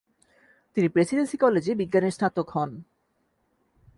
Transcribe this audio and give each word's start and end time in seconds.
তিনি 0.77 0.87
প্রেসিডেন্সি 0.89 1.37
কলেজে 1.37 1.71
বিজ্ঞানের 1.75 2.11
স্নাতক 2.11 2.47
হন। 2.49 2.71